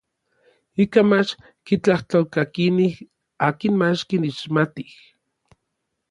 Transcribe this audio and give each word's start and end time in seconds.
Ikan 0.83 1.07
mach 1.09 1.31
kitlajtolkakinij 1.65 2.95
akin 3.47 3.73
mach 3.79 4.01
kixmatij. 4.07 4.91